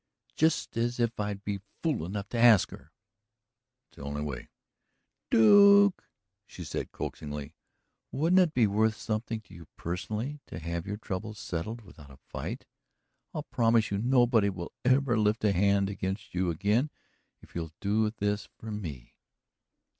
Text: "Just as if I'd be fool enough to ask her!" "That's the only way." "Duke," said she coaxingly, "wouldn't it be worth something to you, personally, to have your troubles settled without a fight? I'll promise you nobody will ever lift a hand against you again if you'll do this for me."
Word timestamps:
"Just 0.35 0.77
as 0.77 0.99
if 0.99 1.19
I'd 1.19 1.43
be 1.43 1.59
fool 1.83 2.07
enough 2.07 2.27
to 2.29 2.39
ask 2.39 2.71
her!" 2.71 2.91
"That's 3.91 3.97
the 3.97 4.01
only 4.01 4.23
way." 4.23 4.49
"Duke," 5.29 6.09
said 6.49 6.65
she 6.67 6.85
coaxingly, 6.85 7.53
"wouldn't 8.11 8.39
it 8.39 8.53
be 8.55 8.65
worth 8.65 8.95
something 8.95 9.41
to 9.41 9.53
you, 9.53 9.67
personally, 9.77 10.39
to 10.47 10.57
have 10.57 10.87
your 10.87 10.97
troubles 10.97 11.37
settled 11.37 11.81
without 11.81 12.09
a 12.09 12.17
fight? 12.17 12.65
I'll 13.35 13.43
promise 13.43 13.91
you 13.91 13.99
nobody 13.99 14.49
will 14.49 14.71
ever 14.83 15.19
lift 15.19 15.43
a 15.43 15.53
hand 15.53 15.87
against 15.87 16.33
you 16.33 16.49
again 16.49 16.89
if 17.43 17.53
you'll 17.53 17.73
do 17.79 18.09
this 18.09 18.49
for 18.57 18.71
me." 18.71 19.13